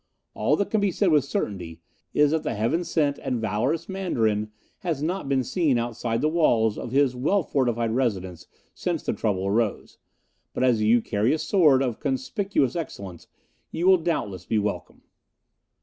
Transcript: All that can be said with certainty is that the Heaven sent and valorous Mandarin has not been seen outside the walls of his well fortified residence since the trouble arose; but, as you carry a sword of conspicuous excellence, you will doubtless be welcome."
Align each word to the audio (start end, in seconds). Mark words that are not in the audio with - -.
All 0.33 0.55
that 0.55 0.71
can 0.71 0.81
be 0.81 0.89
said 0.89 1.11
with 1.11 1.25
certainty 1.25 1.79
is 2.11 2.31
that 2.31 2.41
the 2.41 2.55
Heaven 2.55 2.83
sent 2.83 3.19
and 3.19 3.39
valorous 3.39 3.87
Mandarin 3.87 4.49
has 4.79 5.03
not 5.03 5.29
been 5.29 5.43
seen 5.43 5.77
outside 5.77 6.21
the 6.21 6.27
walls 6.27 6.75
of 6.75 6.89
his 6.91 7.15
well 7.15 7.43
fortified 7.43 7.91
residence 7.91 8.47
since 8.73 9.03
the 9.03 9.13
trouble 9.13 9.45
arose; 9.45 9.99
but, 10.55 10.63
as 10.63 10.81
you 10.81 11.01
carry 11.03 11.33
a 11.33 11.37
sword 11.37 11.83
of 11.83 11.99
conspicuous 11.99 12.75
excellence, 12.75 13.27
you 13.69 13.85
will 13.85 13.97
doubtless 13.99 14.43
be 14.43 14.57
welcome." 14.57 15.03